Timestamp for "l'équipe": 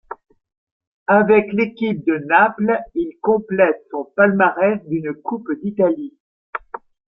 1.53-2.03